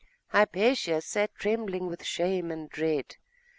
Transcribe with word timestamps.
Hypatia 0.29 0.99
sat 0.99 1.35
trembling 1.35 1.85
with 1.85 2.03
shame 2.03 2.49
and 2.49 2.67
dread. 2.67 3.17